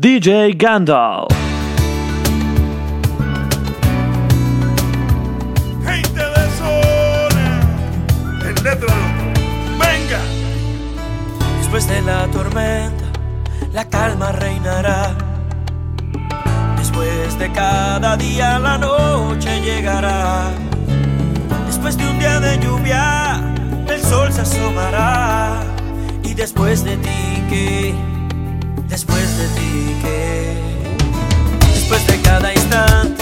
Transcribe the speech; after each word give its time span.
DJ 0.00 0.56
Gandalf. 0.56 1.28
Gente 5.84 6.18
de 6.18 6.50
zona, 6.58 7.60
el 8.48 8.54
letra 8.64 8.94
venga. 9.78 10.18
Después 11.58 11.86
de 11.86 12.02
la 12.02 12.26
tormenta, 12.32 13.04
la 13.72 13.88
calma 13.88 14.32
reinará. 14.32 15.14
Después 16.78 17.38
de 17.38 17.52
cada 17.52 18.16
día, 18.16 18.58
la 18.58 18.76
noche 18.76 19.60
llegará. 19.60 20.50
Después 21.66 21.96
de 21.96 22.08
un 22.08 22.18
día 22.18 22.40
de 22.40 22.58
lluvia, 22.58 23.40
el 23.86 24.00
sol 24.02 24.32
se 24.32 24.40
asomará 24.40 25.79
después 26.40 26.82
de 26.84 26.96
ti 26.96 27.42
que, 27.50 27.94
después 28.88 29.36
de 29.36 29.46
ti 29.48 29.94
que, 30.02 30.54
después 31.74 32.06
de 32.06 32.18
cada 32.22 32.54
instante. 32.54 33.19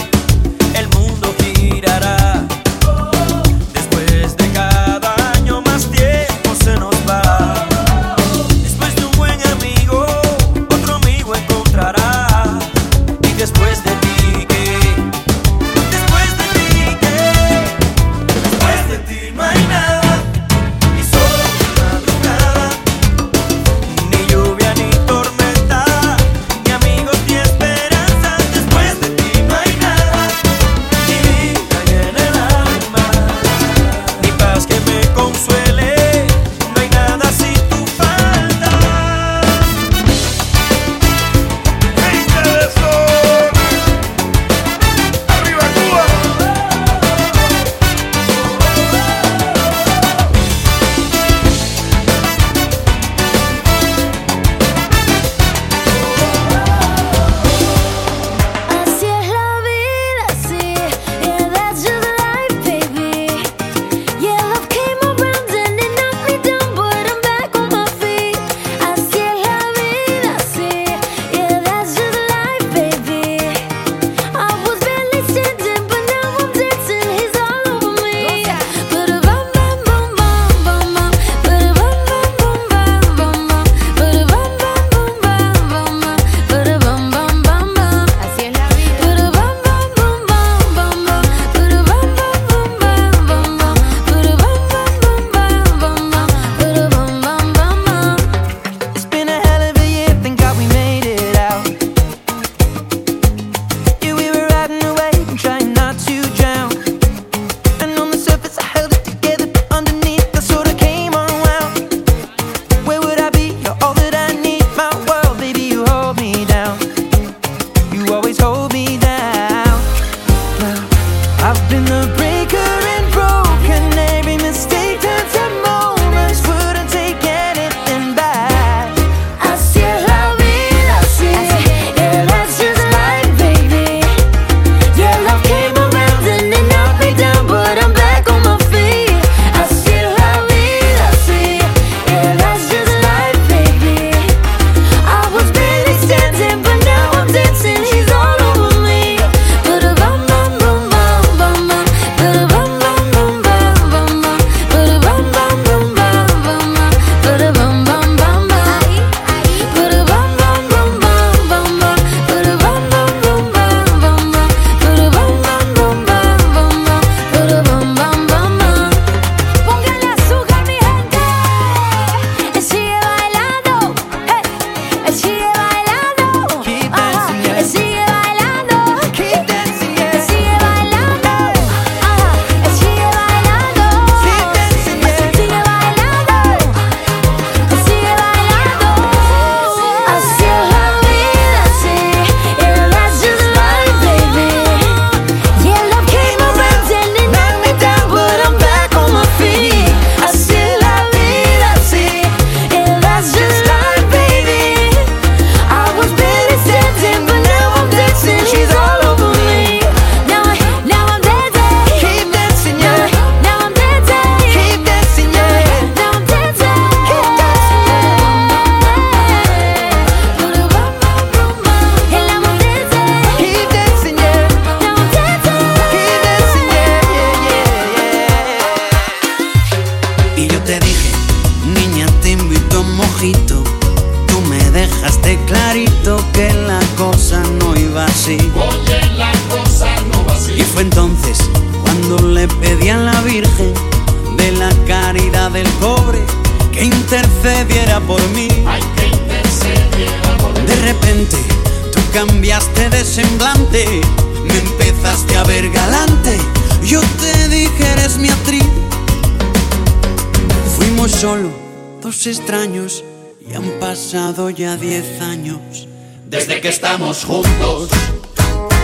Diez 264.89 265.21
años 265.21 265.87
desde 266.25 266.63
que 266.63 266.71
estamos 266.71 267.23
juntos. 267.23 267.91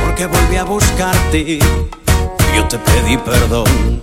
Porque 0.04 0.26
volví 0.26 0.56
a 0.56 0.64
buscarte, 0.64 1.58
yo 2.54 2.68
te 2.68 2.78
pedí 2.78 3.16
perdón. 3.16 4.02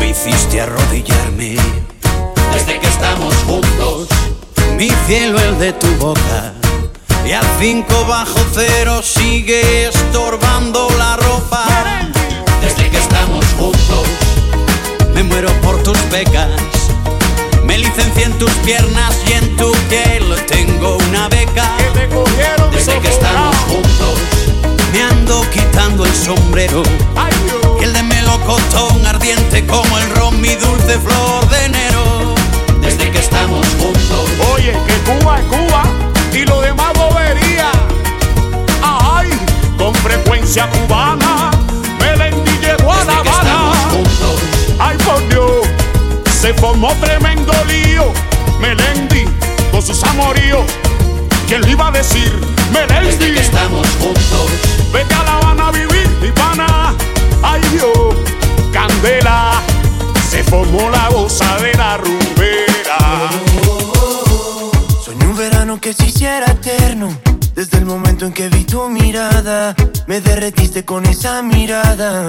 Me 0.00 0.08
hiciste 0.08 0.58
arrodillarme 0.58 1.56
desde 2.54 2.80
que 2.80 2.86
estamos 2.86 3.34
juntos. 3.46 4.08
Mi 4.78 4.88
cielo, 5.06 5.38
el 5.38 5.58
de 5.58 5.74
tu 5.74 5.88
boca. 5.96 6.54
Y 7.26 7.32
a 7.32 7.42
cinco 7.60 8.06
bajo 8.08 8.40
cero 8.54 9.02
sigue 9.02 9.88
estorbando 9.88 10.88
la 10.96 11.16
ropa. 11.16 11.66
Desde 12.62 12.88
que 12.88 12.96
estamos 12.96 13.44
juntos, 13.58 14.06
me 15.12 15.22
muero 15.22 15.52
por 15.60 15.82
tus 15.82 15.98
becas. 16.10 16.75
Me 17.76 17.82
licencié 17.82 18.24
en 18.24 18.32
tus 18.38 18.50
piernas 18.64 19.14
y 19.28 19.32
en 19.34 19.54
tu 19.54 19.70
piel 19.90 20.34
tengo 20.46 20.96
una 21.10 21.28
beca. 21.28 21.76
Desde 22.72 22.98
que 23.00 23.08
estamos 23.08 23.54
juntos, 23.68 24.18
me 24.94 25.02
ando 25.02 25.42
quitando 25.50 26.06
el 26.06 26.14
sombrero. 26.14 26.82
Y 27.78 27.84
el 27.84 27.92
de 27.92 28.02
melocotón 28.02 29.06
ardiente 29.06 29.66
como 29.66 29.98
el 29.98 30.08
ron, 30.16 30.40
mi 30.40 30.54
dulce 30.54 30.98
flor 30.98 31.46
de 31.50 31.66
enero. 31.66 32.34
Desde 32.80 33.10
que 33.10 33.18
estamos 33.18 33.66
juntos, 33.78 34.26
Oye, 34.54 34.72
que 34.86 35.12
Cuba 35.12 35.38
es 35.38 35.44
Cuba 35.44 35.82
y 36.32 36.46
lo 36.46 36.62
demás 36.62 36.94
bobería. 36.94 37.70
Ay, 38.80 39.28
con 39.76 39.94
frecuencia 39.96 40.66
cubana, 40.70 41.25
se 46.46 46.54
formó 46.54 46.94
tremendo 47.00 47.52
lío. 47.66 48.12
Melendi 48.60 49.24
con 49.72 49.82
sus 49.82 50.00
amoríos. 50.04 50.64
¿Quién 51.48 51.62
le 51.62 51.72
iba 51.72 51.88
a 51.88 51.90
decir? 51.90 52.32
desde 52.70 53.18
que 53.18 53.26
Melendi, 53.26 53.36
estamos 53.36 53.84
juntos. 54.00 54.46
vete 54.92 55.12
a 55.12 55.24
La 55.24 55.38
Habana 55.38 55.68
a 55.68 55.72
vivir, 55.72 56.08
mi 56.22 56.30
pana. 56.30 56.94
Ay, 57.42 57.60
Dios, 57.72 58.14
candela, 58.72 59.60
se 60.30 60.44
formó 60.44 60.88
la 60.88 61.08
gozadera 61.08 61.96
rumbera. 61.96 62.98
Soñé 65.04 65.26
un 65.26 65.36
verano 65.36 65.80
que 65.80 65.92
se 65.94 66.06
hiciera 66.06 66.46
eterno. 66.46 67.08
Desde 67.56 67.78
el 67.78 67.86
momento 67.86 68.24
en 68.24 68.32
que 68.32 68.48
vi 68.48 68.62
tu 68.62 68.88
mirada, 68.88 69.74
me 70.06 70.20
derretiste 70.20 70.84
con 70.84 71.06
esa 71.06 71.42
mirada. 71.42 72.28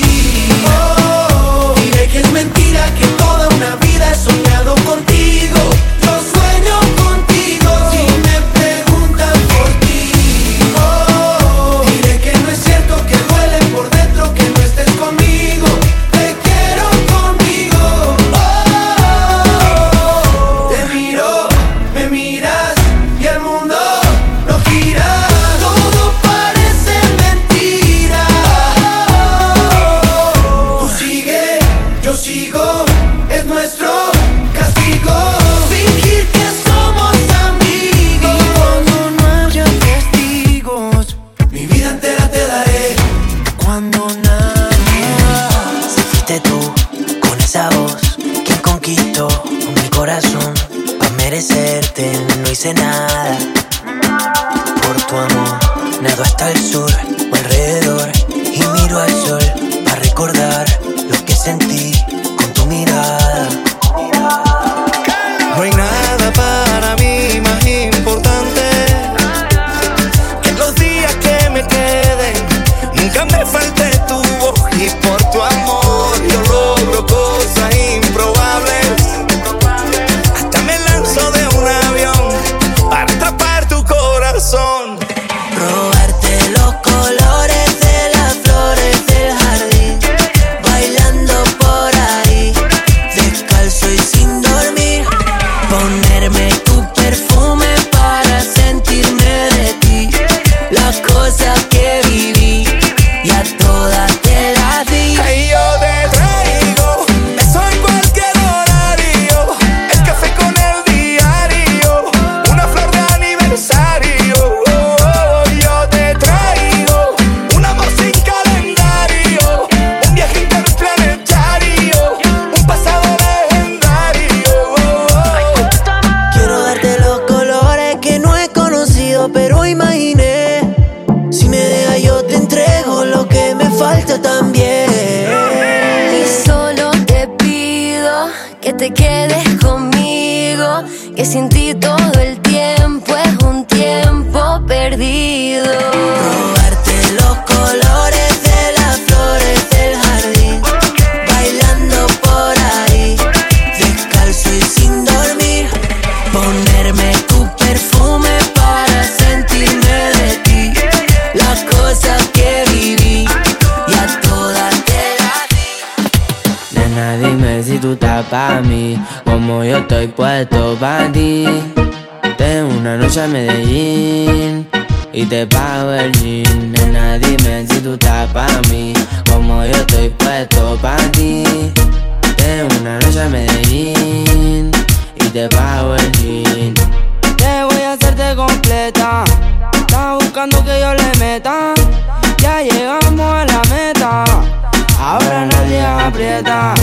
oh, 0.63 1.00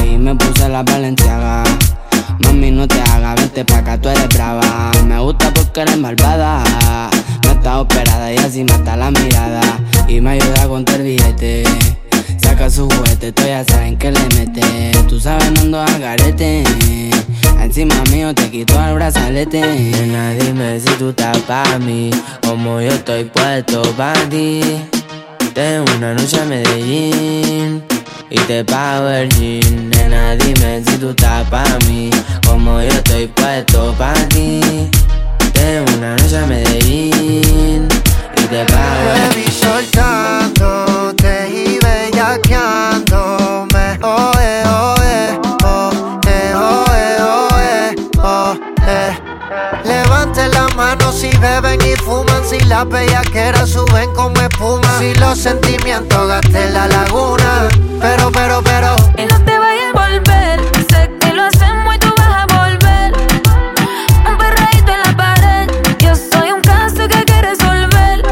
Y 0.04 0.16
me 0.16 0.36
puse 0.36 0.68
la 0.68 0.84
valenciaga. 0.84 1.64
Mami, 2.44 2.70
no 2.70 2.86
te 2.86 3.00
hagas, 3.00 3.34
vente 3.34 3.64
pa' 3.64 3.78
acá, 3.78 4.00
tú 4.00 4.08
eres 4.08 4.28
brava. 4.28 4.92
Me 5.04 5.18
gusta 5.18 5.52
porque 5.52 5.80
eres 5.80 5.96
malvada. 5.96 6.62
No 7.42 7.50
está 7.50 7.80
operada 7.80 8.32
y 8.32 8.36
así 8.36 8.62
mata 8.62 8.96
la 8.96 9.10
mirada. 9.10 9.62
Y 10.06 10.20
me 10.20 10.30
ayuda 10.30 10.62
a 10.62 10.68
contar 10.68 11.02
billete. 11.02 11.64
Saca 12.40 12.70
su 12.70 12.88
juguete, 12.88 13.32
tú 13.32 13.42
ya 13.46 13.64
saben 13.64 13.98
que 13.98 14.12
le 14.12 14.20
mete. 14.36 14.92
Tú 15.08 15.18
sabes, 15.18 15.50
no 15.50 15.62
ando 15.62 15.80
al 15.80 16.00
garete. 16.00 16.62
Encima 17.60 17.96
mío 18.12 18.32
te 18.34 18.48
quito 18.50 18.80
el 18.80 18.94
brazalete. 18.94 19.60
Nena, 19.60 20.34
dime 20.34 20.78
si 20.78 20.90
tú 20.98 21.08
estás 21.10 21.36
pa' 21.38 21.80
mí. 21.80 22.10
Como 22.46 22.80
yo 22.80 22.90
estoy 22.90 23.24
puesto 23.24 23.82
pa' 23.96 24.14
ti. 24.30 24.60
Tengo 25.52 25.84
una 25.96 26.14
noche 26.14 26.40
a 26.40 26.44
Medellín. 26.44 27.97
Y 28.30 28.36
te 28.40 28.62
pago 28.62 29.08
el 29.08 29.28
jean, 29.30 29.88
nena, 29.88 30.36
dime 30.36 30.82
si 30.86 30.98
tú 30.98 31.10
estás 31.10 31.48
pa' 31.48 31.64
mí. 31.86 32.10
Como 32.46 32.78
yo 32.82 32.88
estoy 32.88 33.26
puesto 33.28 33.94
pa' 33.96 34.12
ti. 34.28 34.60
Tengo 35.54 35.90
una 35.96 36.14
noche 36.16 36.36
a 36.36 36.44
Medellín. 36.44 37.88
Y 38.36 38.42
te 38.50 38.64
pago 38.66 39.12
el 39.14 39.30
Baby, 39.30 39.46
soltándote 39.50 41.48
y 41.48 41.78
bellaqueándome. 41.82 43.07
Si 51.18 51.36
beben 51.38 51.80
y 51.80 51.96
fuman, 51.96 52.44
si 52.48 52.60
las 52.66 52.88
bellaqueras 52.88 53.70
suben 53.70 54.14
como 54.14 54.40
espuma, 54.40 54.98
si 55.00 55.12
los 55.14 55.36
sentimientos 55.36 56.28
gasten 56.28 56.72
la 56.72 56.86
laguna. 56.86 57.68
Pero, 58.00 58.30
pero, 58.30 58.62
pero, 58.62 58.94
Y 59.16 59.24
no 59.26 59.44
te 59.44 59.58
vayas 59.58 59.94
a 59.94 59.98
volver. 59.98 60.60
Sé 60.88 61.10
que 61.18 61.32
lo 61.34 61.42
hacemos 61.42 61.96
y 61.96 61.98
tú 61.98 62.14
vas 62.16 62.44
a 62.44 62.46
volver. 62.56 63.12
Un 64.28 64.38
perreíto 64.38 64.92
en 64.92 65.02
la 65.02 65.16
pared. 65.16 65.68
Yo 65.98 66.14
soy 66.14 66.52
un 66.52 66.60
caso 66.60 67.08
que 67.08 67.16
hay 67.16 67.24
que 67.24 67.42
resolver. 67.42 68.22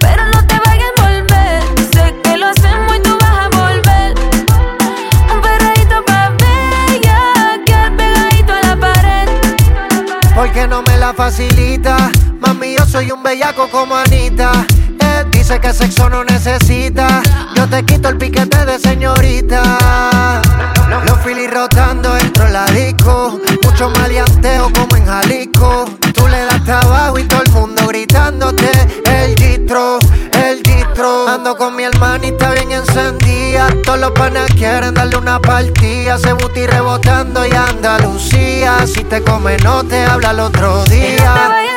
Pero 0.00 0.24
no 0.32 0.46
te 0.46 0.58
vayas 0.64 0.90
a 0.96 1.02
volver. 1.02 1.62
Sé 1.92 2.14
que 2.22 2.36
lo 2.38 2.46
hacemos 2.48 2.96
y 2.96 3.00
tú 3.02 3.18
vas 3.20 3.38
a 3.44 3.48
volver. 3.58 4.14
Un 5.34 5.40
perreíto 5.42 6.02
pa' 6.06 6.30
bella. 6.30 7.60
Que 7.66 7.90
pegadito 7.94 8.54
a 8.54 8.60
la 8.68 8.76
pared. 8.76 9.28
porque 10.34 10.66
no 10.66 10.80
me 10.80 10.89
facilita. 11.14 12.10
Mami, 12.40 12.76
yo 12.76 12.84
soy 12.86 13.10
un 13.10 13.22
bellaco 13.22 13.68
como 13.70 13.96
Anita. 13.96 14.52
Eh, 15.00 15.24
dice 15.30 15.60
que 15.60 15.72
sexo 15.72 16.08
no 16.08 16.24
necesita. 16.24 17.22
Yo 17.54 17.68
te 17.68 17.84
quito 17.84 18.08
el 18.08 18.16
piquete 18.16 18.64
de 18.64 18.78
señorita. 18.78 20.42
Los 21.06 21.18
filis 21.20 21.50
rotando 21.50 22.14
dentro 22.14 22.44
de 22.44 22.50
la 22.52 22.64
disco. 22.66 23.38
Mucho 23.62 23.90
maleanteo 23.90 24.70
como 24.72 24.96
en 24.96 25.06
Jalisco. 25.06 25.84
Tú 26.14 26.28
le 26.28 26.44
das 26.44 26.64
trabajo 26.64 27.18
y 27.18 27.24
todo 27.24 27.42
el 27.42 27.50
mundo 27.52 27.86
gritándote. 27.88 28.70
El 29.04 29.34
gistro, 29.36 29.98
Ando 31.02 31.56
con 31.56 31.76
mi 31.76 31.84
hermanita 31.84 32.52
bien 32.52 32.72
encendida. 32.72 33.68
Todos 33.84 34.00
los 34.00 34.10
panas 34.10 34.50
quieren 34.52 34.92
darle 34.92 35.16
una 35.16 35.40
partida. 35.40 36.18
Se 36.18 36.34
buti 36.34 36.66
rebotando 36.66 37.46
y 37.46 37.52
Andalucía. 37.52 38.86
Si 38.86 39.04
te 39.04 39.22
come, 39.22 39.56
no 39.58 39.82
te 39.82 40.04
habla 40.04 40.32
el 40.32 40.40
otro 40.40 40.84
día. 40.84 41.70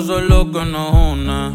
Eso 0.00 0.18
es 0.18 0.28
lo 0.30 0.50
que 0.50 0.64
nos 0.64 0.94
une. 0.94 1.54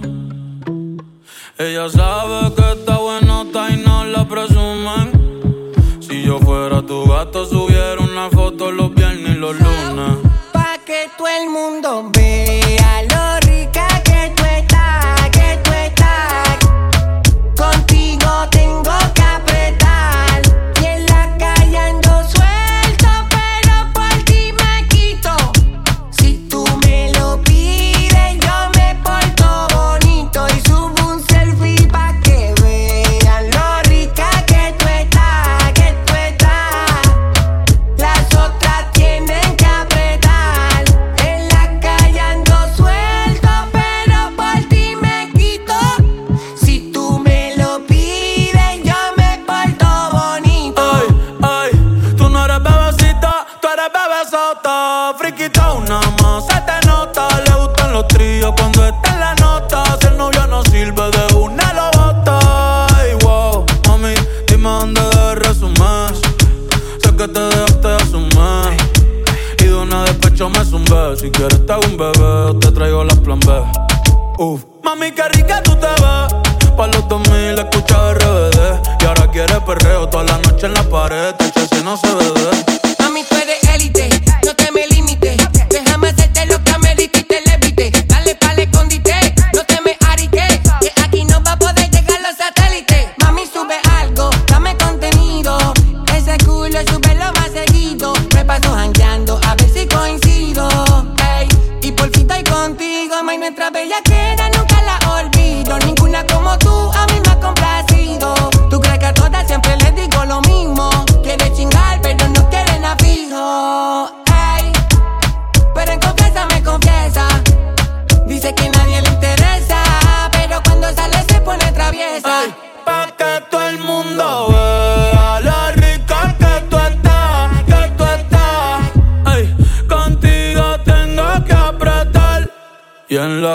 Ella 1.57 1.89
sabe 1.89 2.53
que 2.53 2.71
está 2.73 2.97
buenota 2.97 3.71
y 3.71 3.77
no 3.77 4.05
la 4.05 4.27
presumen. 4.27 5.73
Si 5.99 6.21
yo 6.21 6.37
fuera 6.39 6.83
tu 6.83 7.07
gato, 7.07 7.45
subiera 7.45 7.99
una 7.99 8.29
foto 8.29 8.71
los 8.71 8.93
viernes 8.93 9.35
y 9.35 9.39
los 9.39 9.55
lunes. 9.59 10.17
Pa' 10.53 10.77
que 10.85 11.09
todo 11.17 11.27
el 11.27 11.49
mundo 11.49 12.11
Si 71.25 71.31
quieres 71.31 71.65
te 71.65 71.73
hago 71.73 71.81
un 71.87 71.97
bebé, 71.97 72.59
te 72.59 72.71
traigo 72.71 73.03
las 73.03 73.17
plan 73.17 73.39
B. 73.39 73.51
Uf. 74.37 74.63
Mami, 74.83 75.11
qué 75.11 75.27
rica 75.29 75.59
tú 75.63 75.71
te 75.71 75.87
ves. 75.87 76.75
Pa' 76.77 76.85
los 76.85 77.07
2000 77.07 77.57
escucha 77.57 78.13
RBD. 78.13 79.01
Y 79.01 79.05
ahora 79.05 79.31
quieres 79.31 79.59
perreo 79.61 80.07
toda 80.07 80.23
la 80.25 80.37
noche 80.37 80.67
en 80.67 80.75
la 80.75 80.83
pared. 80.83 81.33
Te 81.33 81.45
si 81.51 81.83
no 81.83 81.97
se 81.97 82.13
ve 82.13 82.54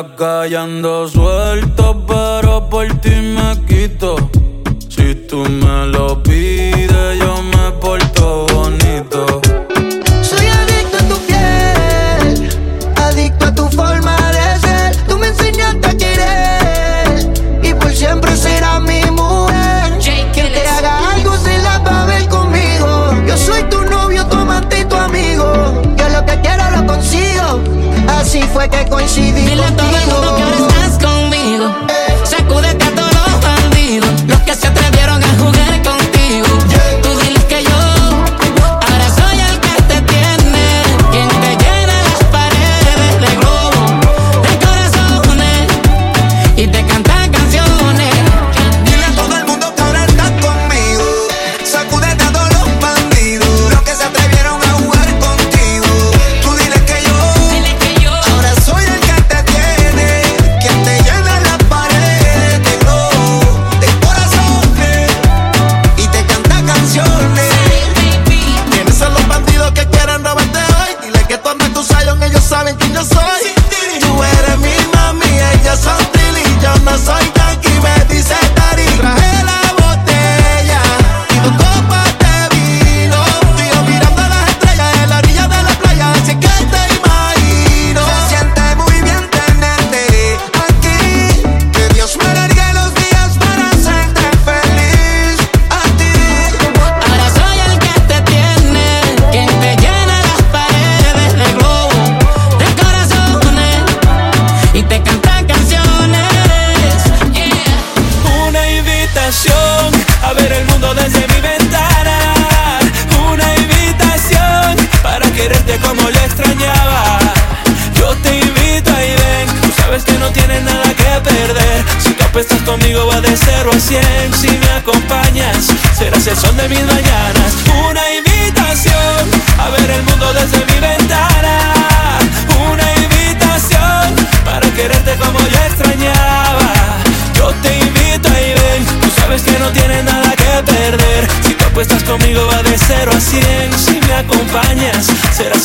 la 0.03 0.17
calle 0.17 0.57
suelto, 1.09 2.05
pero 2.07 2.69
por 2.71 2.87
ti 3.01 3.11
me 3.11 3.67
quito. 3.67 4.40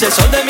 el 0.05 0.11
sol 0.11 0.29
de 0.29 0.44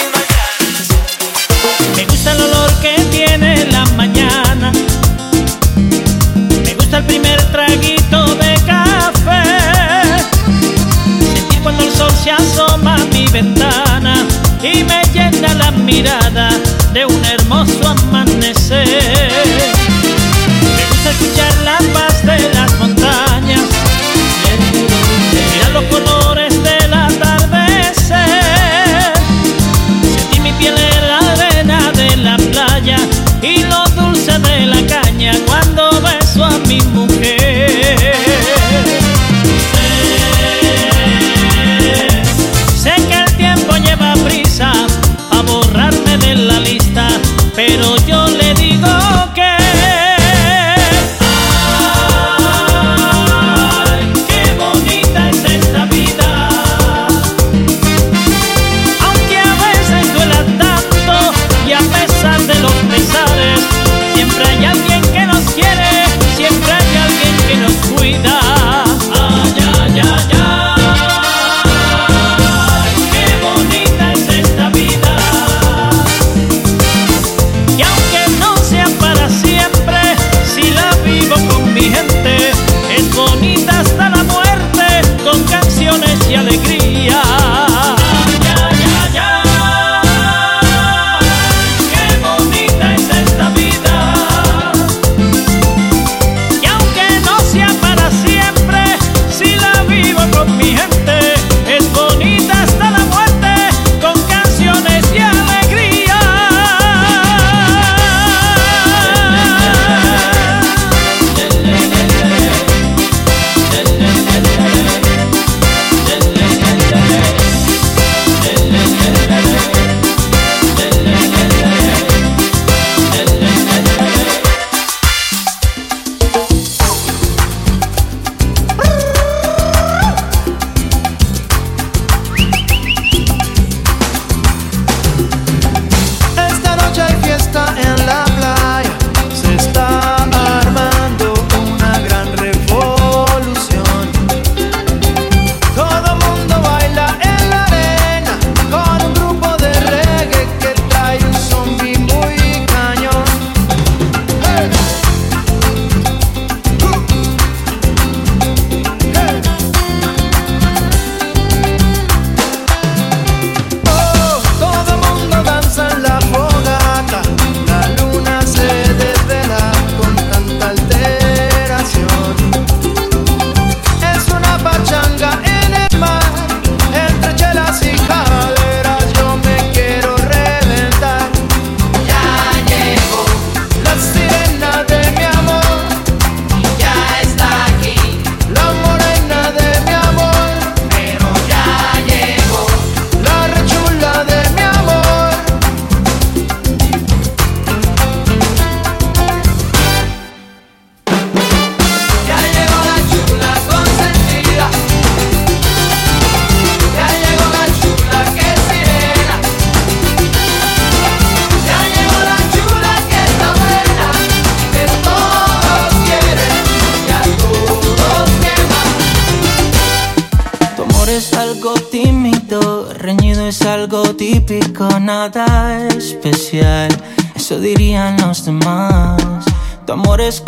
especial, 225.35 226.89
eso 227.35 227.59
dirían 227.59 228.15
los 228.21 228.45
demás. 228.45 229.43
Tu 229.85 229.91
amor 229.91 230.21
es 230.21 230.39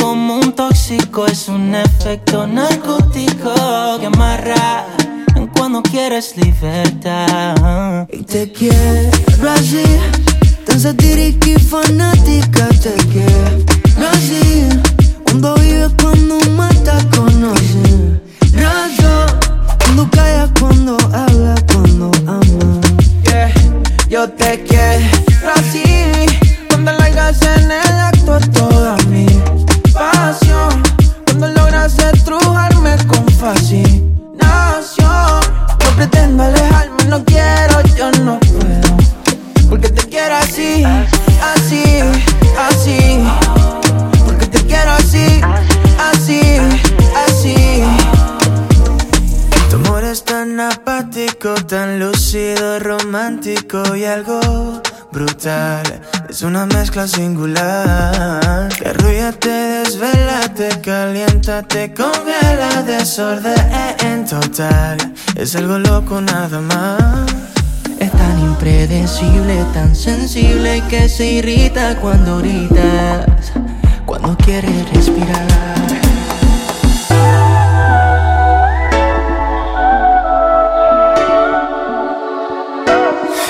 me 62.28 62.58
la 62.58 62.84
desorden 62.84 64.26
total. 64.30 64.98
Es 65.36 65.56
algo 65.56 65.80
loco 65.80 66.20
nada 66.22 66.60
más. 66.60 67.26
Es 68.00 68.12
tan 68.12 68.40
impredecible, 68.40 69.66
tan 69.74 69.96
sensible 69.96 70.84
que 70.90 71.08
se 71.10 71.26
irrita 71.26 71.96
cuando 71.96 72.40
gritas, 72.40 73.26
cuando 74.06 74.36
quieres 74.38 74.94
respirar. 74.94 75.48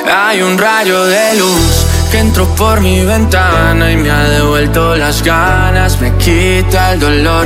Hay 0.10 0.42
un 0.42 0.58
rayo 0.58 1.06
de 1.06 1.36
luz 1.36 1.88
que 2.12 2.20
entró 2.20 2.46
por 2.56 2.80
mi 2.80 3.04
ventana 3.04 3.92
y 3.92 3.98
me 3.98 4.10
ha 4.10 4.24
devuelto 4.30 4.96
las 4.96 5.22
ganas, 5.24 6.00
me 6.00 6.14
quita 6.16 6.94
el 6.94 7.00
dolor 7.00 7.46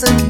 doesn't 0.00 0.29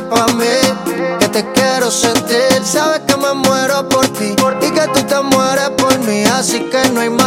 pa' 0.00 0.26
mí, 0.28 0.44
que 1.20 1.28
te 1.28 1.52
quiero 1.52 1.90
sentir. 1.90 2.64
Sabes 2.64 3.00
que 3.06 3.16
me 3.16 3.34
muero 3.34 3.88
por 3.88 4.08
ti 4.08 4.34
y 4.60 4.70
que 4.70 4.88
tú 4.94 5.02
te 5.02 5.20
mueres 5.20 5.70
por 5.76 5.98
mí, 6.00 6.24
así 6.24 6.60
que 6.70 6.88
no 6.90 7.00
hay 7.00 7.10
más. 7.10 7.21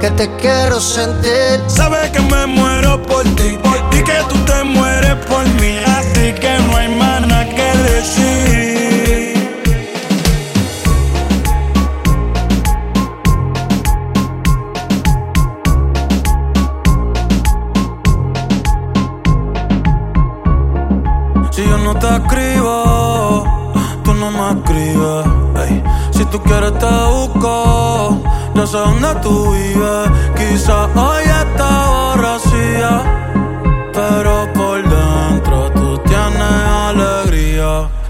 Que 0.00 0.10
te 0.12 0.30
quiero 0.36 0.80
sentir. 0.80 1.60
Sabes 1.66 2.10
que 2.10 2.20
me 2.20 2.46
muero 2.46 3.02
por 3.02 3.22
ti 3.36 3.58
y 3.92 4.02
que 4.02 4.18
tú 4.30 4.36
te 4.46 4.64
mueres 4.64 4.87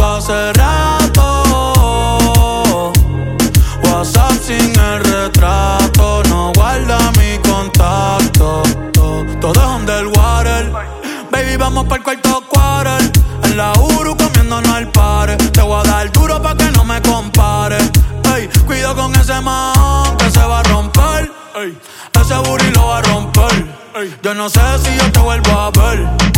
Hace 0.00 0.52
rato. 0.54 1.22
WhatsApp 3.84 4.32
sin 4.42 4.78
el 4.78 5.04
retrato, 5.04 6.22
no 6.28 6.52
guarda 6.54 6.98
mi 7.18 7.38
contacto. 7.38 8.62
Todo 9.40 9.52
es 9.52 9.66
underwater. 9.80 10.72
Baby, 11.30 11.56
vamos 11.56 11.84
para 11.84 11.96
el 11.96 12.02
cuarto 12.02 12.42
quarter. 12.48 13.12
En 13.44 13.56
la 13.56 13.72
Uru 13.72 14.16
comiéndonos 14.16 14.72
al 14.72 14.90
par. 14.90 15.36
Te 15.36 15.62
voy 15.62 15.80
a 15.80 15.82
dar 15.88 16.10
duro 16.12 16.40
pa' 16.42 16.56
que 16.56 16.70
no 16.72 16.84
me 16.84 17.00
compare. 17.02 17.78
Ey, 18.34 18.48
cuido 18.66 18.94
con 18.94 19.14
ese 19.14 19.40
man 19.40 20.16
que 20.18 20.30
se 20.30 20.40
va 20.40 20.60
a 20.60 20.62
romper. 20.64 21.30
Ey, 21.56 21.78
ese 22.20 22.34
booty 22.34 22.70
lo 22.72 22.88
va 22.88 22.98
a 22.98 23.02
romper. 23.02 23.66
Ey, 23.96 24.16
yo 24.22 24.34
no 24.34 24.48
sé 24.48 24.60
si 24.82 24.96
yo 24.96 25.10
te 25.12 25.20
vuelvo 25.20 25.50
a 25.52 25.70
ver. 25.70 26.37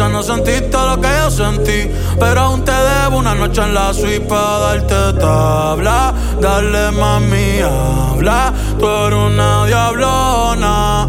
Quizás 0.00 0.12
no 0.12 0.22
sentiste 0.22 0.78
lo 0.78 0.98
que 0.98 1.08
yo 1.08 1.30
sentí, 1.30 1.90
pero 2.18 2.40
aún 2.40 2.64
te 2.64 2.72
debo 2.72 3.18
una 3.18 3.34
noche 3.34 3.60
en 3.60 3.74
la 3.74 3.92
suite 3.92 4.20
para 4.20 4.58
darte 4.58 5.20
tabla. 5.20 6.14
Dale 6.40 6.90
mami, 6.92 7.60
habla, 7.60 8.50
tú 8.78 8.88
eres 8.88 9.18
una 9.18 9.66
diablona. 9.66 11.06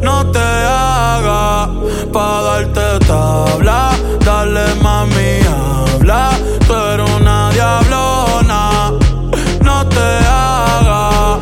No 0.00 0.26
te 0.32 0.38
hagas 0.38 1.68
para 2.14 2.40
darte 2.40 3.06
tabla. 3.06 3.90
Dale 4.24 4.74
mami, 4.76 5.40
habla, 5.46 6.30
tú 6.66 6.72
eres 6.72 7.10
una 7.20 7.50
diablona. 7.50 8.90
No 9.60 9.86
te 9.86 10.00
hagas. 10.00 11.40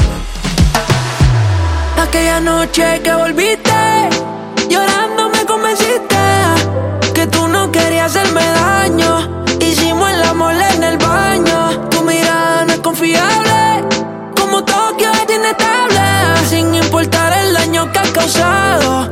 Aquella 1.97 2.41
noche 2.41 3.01
que 3.05 3.15
volviste, 3.15 4.09
confiable, 13.03 13.85
como 14.37 14.65
Tokio 14.65 15.11
es 15.11 15.35
inestable. 15.35 16.47
Sin 16.49 16.73
importar 16.73 17.33
el 17.33 17.53
daño 17.53 17.91
que 17.91 17.99
has 17.99 18.11
causado, 18.13 19.11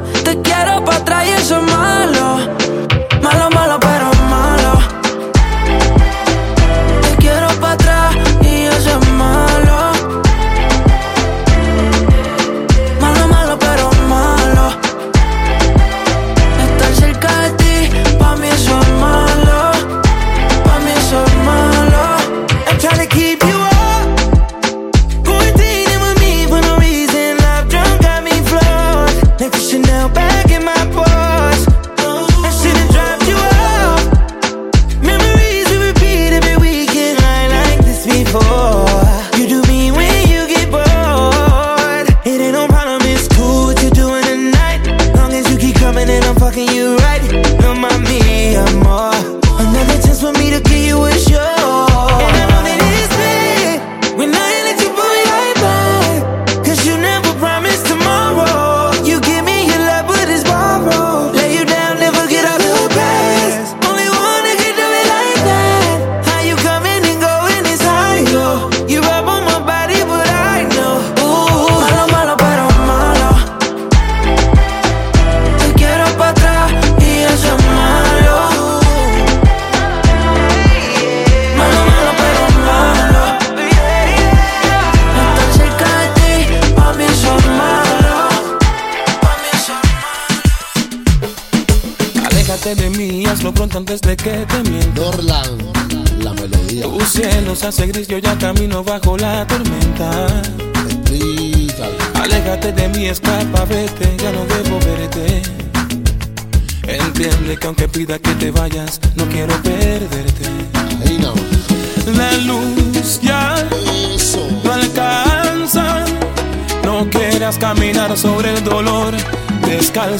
Un 120.12 120.18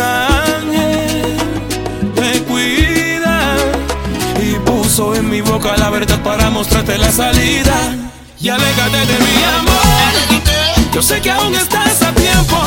ángel 0.00 1.36
me 2.20 2.40
cuida 2.40 3.54
y 4.42 4.54
puso 4.66 5.14
en 5.14 5.30
mi 5.30 5.40
boca 5.42 5.76
la 5.76 5.88
verdad 5.90 6.20
para 6.24 6.50
mostrarte 6.50 6.98
la 6.98 7.12
salida. 7.12 7.94
Y 8.40 8.48
alégate 8.48 9.06
de 9.06 9.18
mi 9.18 9.44
amor. 9.60 10.92
Yo 10.92 11.02
sé 11.02 11.20
que 11.20 11.30
aún 11.30 11.54
estás 11.54 12.02
a 12.02 12.12
tiempo. 12.12 12.61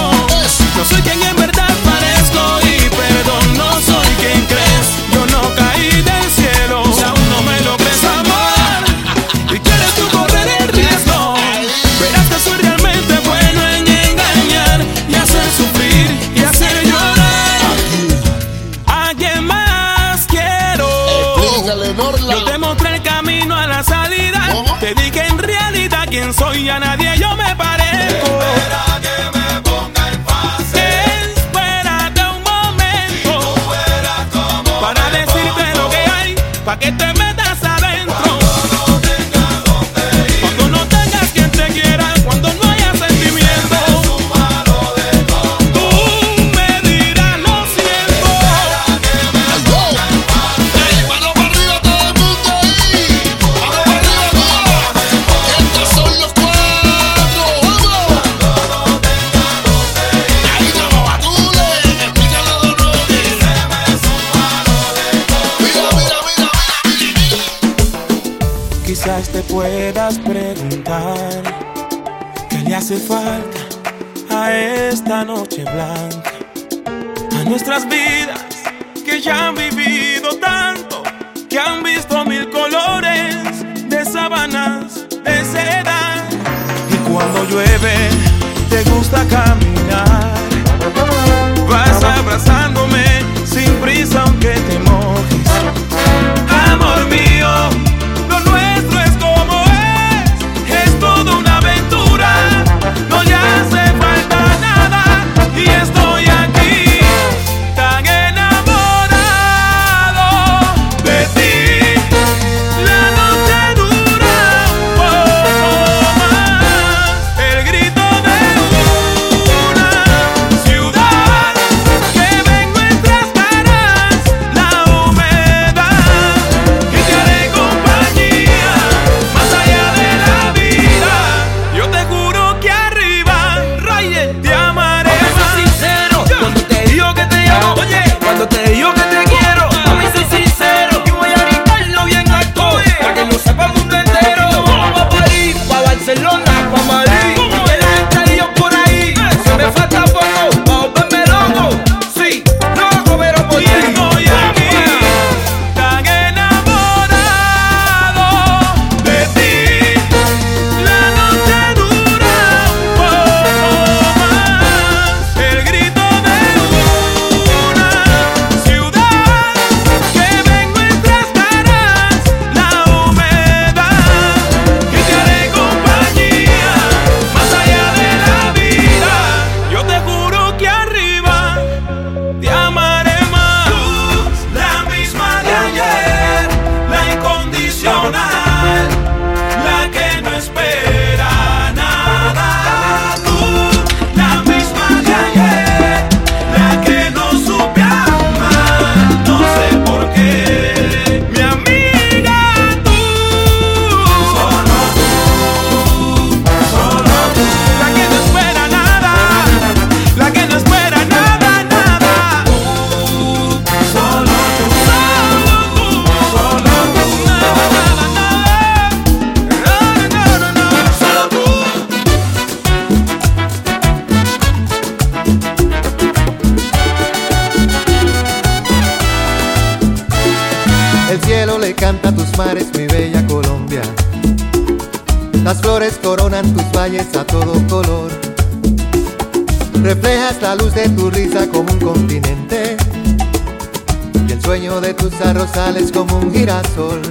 sales 245.55 245.89
como 245.89 246.17
un 246.17 246.33
girasol. 246.33 247.01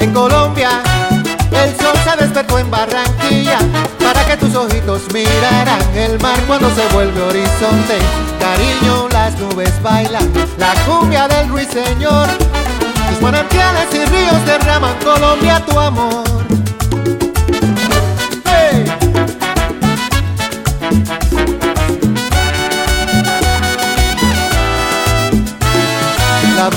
En 0.00 0.12
Colombia, 0.12 0.82
el 1.50 1.74
sol 1.78 1.96
se 2.04 2.22
despertó 2.22 2.58
en 2.58 2.70
Barranquilla 2.70 3.58
para 3.98 4.22
que 4.26 4.36
tus 4.36 4.54
ojitos 4.54 5.00
miraran 5.10 5.80
el 5.96 6.20
mar 6.20 6.38
cuando 6.46 6.68
se 6.74 6.86
vuelve 6.88 7.22
horizonte. 7.22 7.96
Cariño, 8.38 9.08
las 9.12 9.38
nubes 9.38 9.72
bailan 9.82 10.30
la 10.58 10.74
cumbia 10.84 11.26
del 11.26 11.48
ruiseñor. 11.48 12.28
Tus 13.08 13.22
manantiales 13.22 13.88
y 13.94 14.04
ríos 14.04 14.44
derraman 14.44 14.94
Colombia 15.02 15.64
tu 15.64 15.80
amor. 15.80 16.49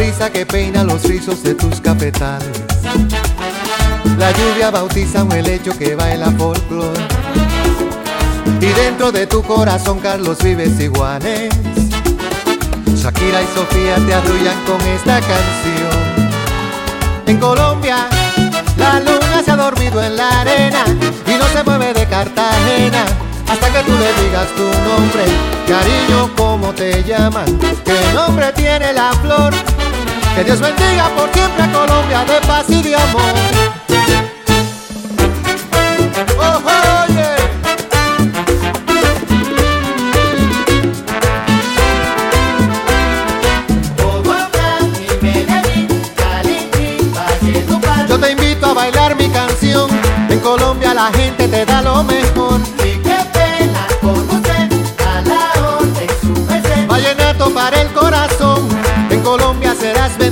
Brisa 0.03 0.29
que 0.29 0.45
peina 0.45 0.83
los 0.83 1.03
rizos 1.03 1.43
de 1.43 1.55
tus 1.55 1.79
cafetales. 1.79 2.61
La 4.17 4.31
lluvia 4.31 4.69
bautiza 4.69 5.23
un 5.23 5.31
helecho 5.31 5.77
que 5.77 5.95
baila 5.95 6.29
folclore. 6.31 6.99
Y 8.59 8.65
dentro 8.65 9.13
de 9.13 9.27
tu 9.27 9.41
corazón 9.43 9.99
Carlos 9.99 10.39
Vives 10.43 10.77
y 10.81 10.89
Juanes. 10.89 11.53
Shakira 12.95 13.41
y 13.43 13.47
Sofía 13.55 13.95
te 14.05 14.13
arrullan 14.13 14.59
con 14.65 14.81
esta 14.81 15.21
canción. 15.21 16.33
En 17.25 17.37
Colombia, 17.37 18.09
la 18.75 18.99
luna 18.99 19.41
se 19.43 19.51
ha 19.51 19.55
dormido 19.55 20.03
en 20.03 20.17
la 20.17 20.41
arena 20.41 20.83
y 21.25 21.37
no 21.37 21.47
se 21.47 21.63
mueve 21.63 21.93
de 21.93 22.05
Cartagena 22.07 23.05
hasta 23.49 23.67
que 23.69 23.79
tú 23.89 23.91
le 23.97 24.11
digas 24.21 24.47
tu 24.57 24.63
nombre. 24.63 25.23
Cariño, 25.65 26.29
¿cómo 26.35 26.73
te 26.73 27.03
llaman? 27.03 27.45
¿Qué 27.85 28.13
nombre 28.13 28.51
tiene 28.53 28.91
la 28.91 29.13
flor? 29.21 29.53
Que 30.35 30.43
Dios 30.43 30.59
bendiga 30.59 31.09
por 31.15 31.31
siempre 31.31 31.63
a 31.63 31.71
Colombia 31.71 32.25
de 32.25 32.47
paz 32.47 32.65
y 32.67 32.81
de 32.81 32.95
amor. 32.95 33.21
Oh, 36.39 36.57
oye. 36.65 36.82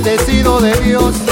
Bendecido 0.02 0.60
de 0.60 0.72
Dios. 0.80 1.31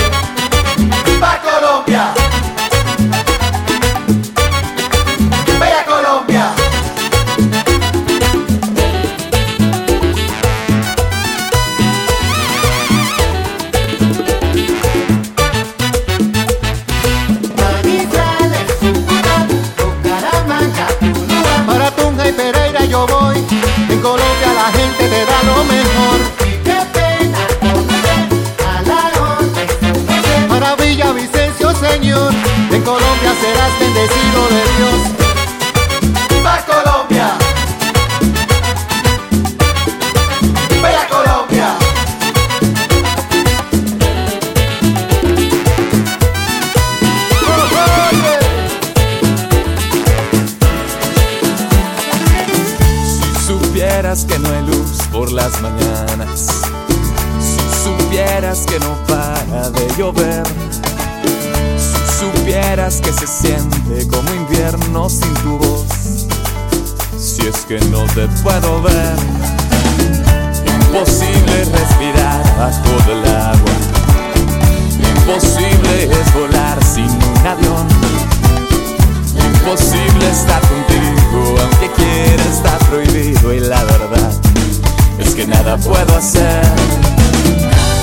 Puedo 85.84 86.16
hacer. 86.16 86.62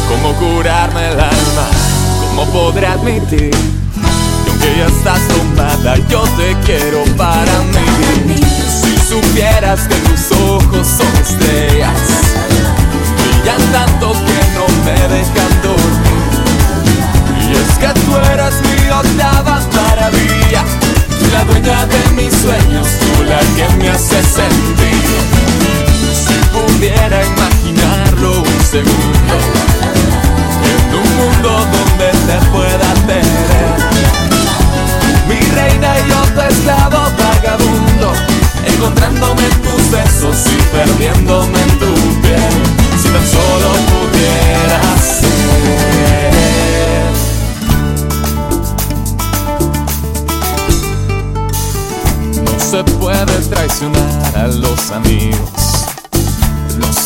¿Cómo 0.08 0.34
curarme 0.34 1.08
el 1.12 1.20
alma? 1.20 1.68
¿Cómo 2.20 2.46
podré 2.52 2.88
admitir 2.88 3.52
que 3.52 4.50
aunque 4.50 4.78
ya 4.78 4.86
estás 4.88 5.22
tomada, 5.28 5.96
yo 6.10 6.24
te 6.38 6.56
quiero 6.66 7.04
para 7.16 7.60
mí? 7.74 8.40
Si 8.82 8.98
supieras 9.08 9.88
que 9.88 9.96
tus 9.96 10.32
ojos 10.32 10.88
son 10.88 11.14
estrellas, 11.22 11.98
brillan 13.18 13.72
tanto 13.72 14.12
que 14.12 14.40
no 14.56 14.66
me 14.86 15.00
dejan 15.16 15.62
dormir. 15.64 16.18
Y 17.42 17.52
es 17.54 17.78
que 17.78 18.00
tú 18.02 18.18
eres 18.34 18.56
mi 18.62 18.90
octava 18.90 19.60
maravilla, 19.74 20.64
la 21.32 21.44
dueña 21.46 21.86
de 21.86 22.10
mis 22.16 22.34
sueños, 22.34 22.88
tú 23.00 23.24
la 23.24 23.40
que 23.56 23.76
me 23.78 23.90
hace 23.90 24.22
sentir. 24.24 24.98
Si 26.14 26.34
pudiera 26.52 27.26
imaginarlo 27.26 27.67
un 28.68 28.72
segundo, 28.72 29.36
en 30.64 30.96
un 30.96 31.08
mundo 31.16 31.50
donde 31.72 32.08
te 32.28 32.38
pueda 32.52 32.90
tener. 33.06 33.78
Mi 35.28 35.40
reina 35.56 35.90
y 36.00 36.02
yo 36.10 36.20
tu 36.34 36.42
esclavo 36.42 37.00
vagabundo, 37.18 38.08
encontrándome 38.66 39.44
en 39.46 39.62
tus 39.62 39.84
besos 39.92 40.38
y 40.48 40.58
perdiéndome 40.76 41.60
en 41.62 41.80
tu 41.80 41.94
piel. 42.22 42.56
Si 43.02 43.08
tan 43.10 43.28
solo 43.28 43.70
pudieras 43.94 45.02
ser. 45.22 46.34
No 52.44 52.54
se 52.60 52.84
puede 52.84 53.36
traicionar 53.50 54.36
a 54.36 54.48
los 54.48 54.92
amigos. 54.92 55.57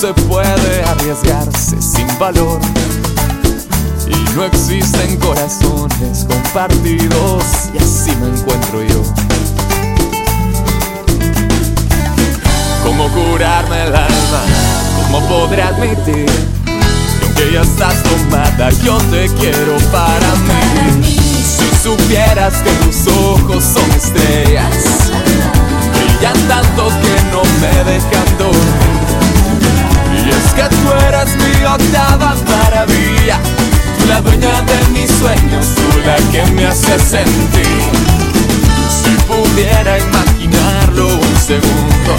Se 0.02 0.12
puede 0.16 0.84
arriesgarse 0.84 1.80
sin 1.80 2.08
valor. 2.18 2.60
Y 4.08 4.36
no 4.36 4.45
existen 4.45 5.16
corazones 5.18 6.26
compartidos. 6.28 7.43
Y 7.72 7.78
así 7.78 8.10
me 8.16 8.36
encuentro 8.36 8.82
yo. 8.82 9.04
¿Cómo 12.84 13.10
curarme 13.10 13.84
el 13.84 13.95
alma? 13.95 14.41
¿Cómo 15.04 15.20
podré 15.28 15.62
admitir 15.62 16.26
que 17.36 17.54
ya 17.54 17.62
estás 17.62 18.02
tomada, 18.02 18.72
yo 18.84 18.97
te 19.12 19.28
quiero 19.39 19.78
para 19.91 20.34
mí? 20.47 21.04
Si 21.04 21.84
supieras 21.84 22.56
que 22.64 22.72
tus 22.86 23.06
ojos 23.06 23.64
son 23.64 23.91
estrellas, 23.91 25.12
brillan 25.93 26.47
tanto 26.47 26.88
que 26.88 27.22
no 27.30 27.43
me 27.62 27.84
dejan 27.91 28.38
dormir. 28.39 28.80
Es 30.46 30.54
que 30.54 30.64
tú 30.64 30.92
eres 31.08 31.36
mi 31.36 31.66
octava 31.66 32.36
maravilla, 32.50 33.39
tú 33.98 34.08
la 34.08 34.22
dueña 34.22 34.62
de 34.62 34.78
mis 34.92 35.10
sueños, 35.12 35.66
tú 35.76 36.00
la 36.06 36.16
que 36.32 36.52
me 36.52 36.66
hace 36.66 37.00
sentir. 37.00 37.82
Si 38.89 39.12
pudiera 39.28 39.98
imaginarlo 39.98 41.08
un 41.08 41.36
segundo, 41.38 42.14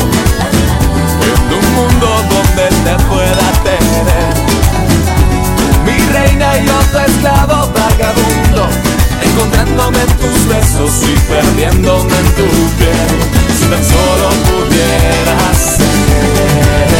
en 1.30 1.54
un 1.58 1.74
mundo 1.74 2.08
donde 2.30 2.68
te 2.84 3.04
pueda 3.04 3.46
tener. 3.64 4.32
Mi 5.84 5.98
reina 6.12 6.58
y 6.58 6.66
yo 6.66 6.80
esclavo 7.06 7.70
vagabundo, 7.72 8.68
encontrándome 9.22 10.00
en 10.00 10.16
tus 10.18 10.48
besos 10.48 10.92
y 11.08 11.14
perdiéndome 11.30 12.16
en 12.18 12.26
tu 12.36 12.48
piel. 12.78 13.10
Si 13.58 13.64
tan 13.66 13.84
solo 13.84 14.28
pudieras 14.48 15.58
ser. 15.76 16.91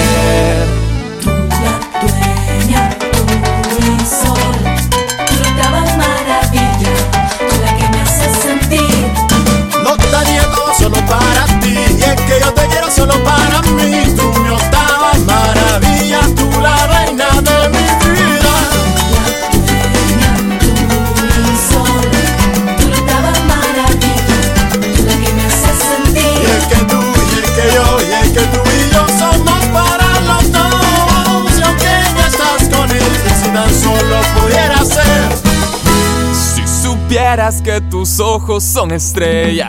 Supieras 37.13 37.61
que 37.61 37.79
tus 37.83 38.21
ojos 38.21 38.65
son 38.65 38.91
estrellas, 38.91 39.69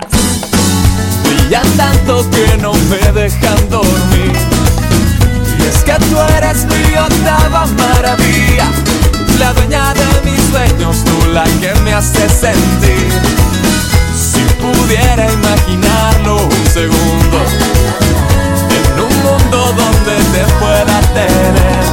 brillan 1.25 1.67
tanto 1.75 2.25
que 2.29 2.57
no 2.59 2.71
me 2.73 3.11
dejan 3.11 3.69
dormir. 3.69 4.31
Y 5.59 5.63
es 5.63 5.83
que 5.83 5.91
tú 6.05 6.17
eres 6.37 6.63
mi 6.63 6.95
octava 6.95 7.65
maravilla, 7.65 8.71
la 9.39 9.51
dueña 9.55 9.93
de 9.93 10.31
mis 10.31 10.39
sueños, 10.51 11.03
tú 11.03 11.31
la 11.33 11.43
que 11.59 11.75
me 11.81 11.93
hace 11.93 12.29
sentir. 12.29 13.11
Si 14.15 14.39
pudiera 14.61 15.29
imaginarlo 15.29 16.37
un 16.37 16.65
segundo, 16.73 17.37
en 18.79 19.01
un 19.01 19.15
mundo 19.21 19.73
donde 19.75 20.15
te 20.31 20.45
pueda 20.61 21.01
tener, 21.13 21.83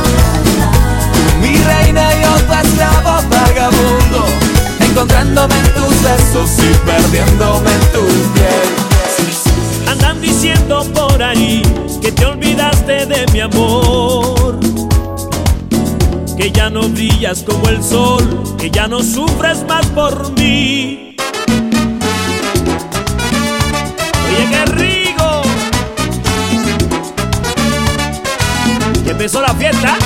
tú 1.12 1.38
mi 1.40 1.56
reina 1.56 2.08
y 2.14 2.22
tu 2.46 2.52
esclavo 2.52 3.20
vagabundo, 3.28 4.49
encontrándome 4.90 5.54
en 5.56 5.74
tus 5.74 6.02
besos 6.02 6.50
y 6.58 6.74
perdiéndome 6.86 7.70
en 7.72 7.80
tu 7.92 8.06
piel. 8.34 9.88
Andan 9.88 10.20
diciendo 10.20 10.84
por 10.94 11.22
ahí 11.22 11.62
que 12.00 12.12
te 12.12 12.26
olvidaste 12.26 13.06
de 13.06 13.26
mi 13.32 13.40
amor. 13.40 14.58
Que 16.36 16.50
ya 16.50 16.70
no 16.70 16.88
brillas 16.88 17.42
como 17.42 17.68
el 17.68 17.82
sol, 17.82 18.56
que 18.58 18.70
ya 18.70 18.88
no 18.88 19.02
sufres 19.02 19.64
más 19.68 19.86
por 19.86 20.32
mí. 20.32 21.16
Oye, 24.26 24.48
qué 24.50 24.64
rico. 24.72 25.42
Empezó 29.06 29.42
la 29.42 29.54
fiesta. 29.54 29.98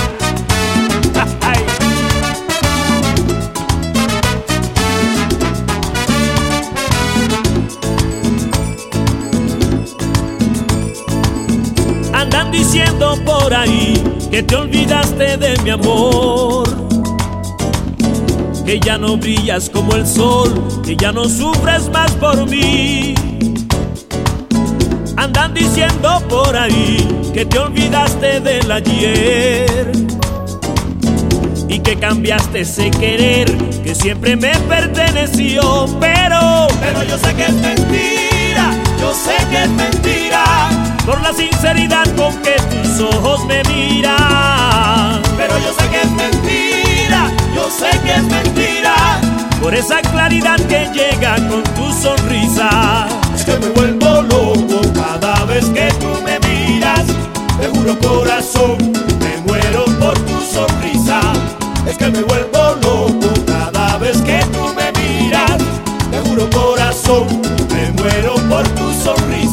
Por 13.45 13.53
ahí 13.53 13.93
que 14.31 14.41
te 14.41 14.55
olvidaste 14.55 15.37
de 15.37 15.55
mi 15.61 15.69
amor. 15.69 16.67
Que 18.65 18.79
ya 18.79 18.97
no 18.97 19.17
brillas 19.17 19.69
como 19.69 19.93
el 19.93 20.07
sol, 20.07 20.51
que 20.83 20.95
ya 20.95 21.11
no 21.11 21.25
sufres 21.25 21.87
más 21.89 22.11
por 22.13 22.49
mí. 22.49 23.13
Andan 25.15 25.53
diciendo 25.53 26.23
por 26.27 26.57
ahí 26.57 27.07
que 27.35 27.45
te 27.45 27.59
olvidaste 27.59 28.39
del 28.39 28.71
ayer. 28.71 29.91
Y 31.69 31.79
que 31.81 31.97
cambiaste 31.97 32.61
ese 32.61 32.89
querer 32.89 33.55
que 33.83 33.93
siempre 33.93 34.35
me 34.35 34.57
perteneció. 34.67 35.85
Pero, 35.99 36.67
pero 36.81 37.03
yo 37.03 37.19
sé 37.19 37.31
que 37.35 37.43
es 37.43 37.53
mentira, 37.53 38.71
yo 38.99 39.13
sé 39.13 39.35
que 39.51 39.63
es 39.65 39.69
mentira 39.69 40.69
por 41.05 41.21
la 41.21 41.31
sinceridad 41.31 42.05
con 42.15 42.35
que 42.41 42.55
ojos 42.99 43.45
me 43.45 43.61
miran. 43.63 45.21
Pero 45.37 45.57
yo 45.59 45.73
sé 45.77 45.89
que 45.89 46.01
es 46.01 46.11
mentira, 46.11 47.31
yo 47.53 47.69
sé 47.69 47.89
que 47.99 48.13
es 48.13 48.23
mentira, 48.23 48.95
por 49.61 49.73
esa 49.73 50.01
claridad 50.01 50.59
que 50.67 50.89
llega 50.93 51.35
con 51.49 51.63
tu 51.63 51.91
sonrisa. 51.91 53.07
Es 53.35 53.43
que 53.43 53.57
me 53.57 53.69
vuelvo 53.69 54.21
loco 54.23 54.81
cada 54.93 55.45
vez 55.45 55.65
que 55.65 55.87
tú 55.99 56.07
me 56.23 56.39
miras. 56.47 57.05
Te 57.59 57.67
juro 57.67 57.97
corazón, 57.99 58.77
me 59.19 59.37
muero 59.45 59.85
por 59.99 60.17
tu 60.19 60.39
sonrisa. 60.41 61.19
Es 61.87 61.97
que 61.97 62.07
me 62.09 62.21
vuelvo 62.23 62.75
loco 62.81 63.33
cada 63.45 63.97
vez 63.97 64.17
que 64.21 64.39
tú 64.53 64.73
me 64.75 64.91
miras. 64.99 65.57
Te 66.11 66.19
juro 66.29 66.49
corazón, 66.49 67.27
me 67.73 67.91
muero 67.91 68.35
por 68.49 68.67
tu 68.69 68.91
sonrisa. 68.93 69.44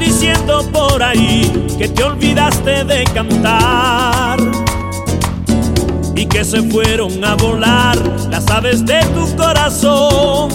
Diciendo 0.00 0.66
por 0.72 1.02
ahí 1.02 1.68
que 1.78 1.88
te 1.88 2.02
olvidaste 2.02 2.84
de 2.84 3.04
cantar 3.04 4.38
y 6.16 6.26
que 6.26 6.44
se 6.44 6.62
fueron 6.62 7.24
a 7.24 7.36
volar 7.36 7.96
las 8.30 8.50
aves 8.50 8.84
de 8.84 9.00
tu 9.14 9.36
corazón. 9.36 10.48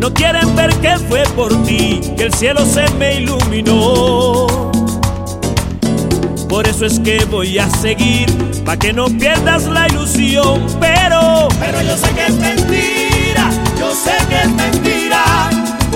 No 0.00 0.12
quieren 0.12 0.56
ver 0.56 0.74
que 0.76 0.96
fue 1.08 1.22
por 1.36 1.50
ti 1.64 2.00
que 2.16 2.24
el 2.24 2.34
cielo 2.34 2.64
se 2.64 2.88
me 2.94 3.20
iluminó. 3.20 4.46
Por 6.48 6.66
eso 6.66 6.86
es 6.86 6.98
que 7.00 7.24
voy 7.26 7.58
a 7.58 7.68
seguir, 7.68 8.26
pa' 8.64 8.76
que 8.76 8.92
no 8.92 9.06
pierdas 9.06 9.64
la 9.66 9.86
ilusión. 9.88 10.64
Pero, 10.80 11.48
pero 11.60 11.82
yo 11.82 11.96
sé 11.96 12.08
que 12.14 12.26
es 12.26 12.34
mentira, 12.34 13.50
yo 13.78 13.90
sé 13.94 14.12
que 14.28 14.40
es 14.42 14.48
mentira. 14.48 14.95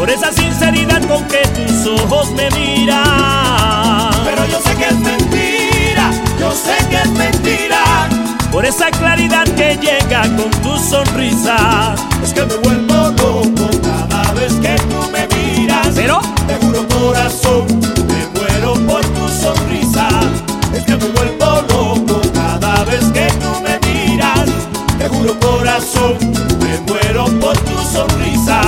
Por 0.01 0.09
esa 0.09 0.33
sinceridad 0.33 1.03
con 1.07 1.23
que 1.25 1.43
tus 1.49 1.87
ojos 1.87 2.31
me 2.31 2.49
miran. 2.53 4.11
Pero 4.25 4.47
yo 4.47 4.59
sé 4.63 4.75
que 4.75 4.87
es 4.87 4.99
mentira, 4.99 6.11
yo 6.39 6.53
sé 6.53 6.89
que 6.89 6.97
es 6.97 7.11
mentira. 7.11 8.09
Por 8.51 8.65
esa 8.65 8.91
claridad 8.91 9.45
que 9.45 9.77
llega 9.77 10.23
con 10.23 10.51
tu 10.63 10.79
sonrisa. 10.79 11.95
Es 12.25 12.33
que 12.33 12.47
me 12.47 12.57
vuelvo 12.57 13.11
loco 13.11 13.71
cada 13.83 14.33
vez 14.33 14.55
que 14.55 14.75
tú 14.89 15.11
me 15.13 15.29
miras. 15.37 15.89
Pero, 15.95 16.23
te 16.47 16.55
juro 16.65 16.89
corazón, 16.89 17.67
me 18.09 18.41
muero 18.41 18.73
por 18.87 19.05
tu 19.05 19.29
sonrisa. 19.29 20.09
Es 20.73 20.83
que 20.85 20.97
me 20.97 21.09
vuelvo 21.09 21.63
loco 21.69 22.23
cada 22.33 22.85
vez 22.85 23.05
que 23.13 23.27
tú 23.35 23.51
me 23.63 23.79
miras. 23.87 24.49
Te 24.99 25.09
juro 25.11 25.39
corazón, 25.39 26.17
me 26.59 26.81
muero 26.91 27.27
por 27.39 27.55
tu 27.59 27.79
sonrisa. 27.83 28.63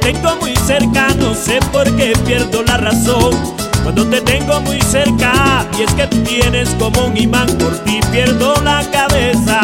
Tengo 0.00 0.36
muy 0.36 0.54
cerca. 0.66 1.08
No 1.18 1.34
sé 1.34 1.60
por 1.72 1.84
qué 1.96 2.12
pierdo 2.26 2.62
la 2.62 2.76
razón 2.76 3.30
cuando 3.82 4.06
te 4.06 4.20
tengo 4.20 4.60
muy 4.62 4.80
cerca. 4.82 5.66
Y 5.78 5.82
es 5.82 5.92
que 5.94 6.06
tú 6.06 6.18
tienes 6.22 6.70
como 6.78 7.06
un 7.06 7.16
imán, 7.16 7.46
por 7.58 7.76
ti 7.84 8.00
pierdo 8.10 8.54
la 8.62 8.84
cabeza. 8.90 9.60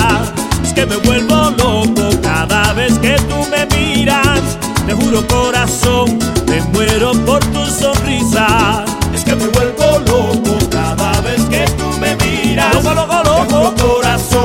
Es 0.63 0.73
que 0.73 0.87
me 0.87 0.97
vuelvo 0.97 1.51
loco 1.51 2.11
cada 2.23 2.73
vez 2.75 2.99
que 2.99 3.17
tú 3.29 3.47
me 3.51 3.67
miras. 3.77 4.41
Te 4.87 4.95
juro 4.95 5.27
corazón, 5.27 6.19
me 6.47 6.61
muero 6.73 7.13
por 7.25 7.45
tu 7.47 7.67
sonrisa. 7.67 8.85
Es 9.15 9.25
que 9.25 9.35
me 9.35 9.49
vuelvo 9.49 9.99
loco 10.07 10.59
cada 10.71 11.21
vez 11.23 11.43
que 11.51 11.65
tú 11.77 11.85
me 11.99 12.15
miras. 12.17 12.75
Loco, 12.75 12.95
loco, 12.95 13.23
loco. 13.25 13.47
Te 13.47 13.55
juro 13.55 13.75
corazón, 13.75 14.36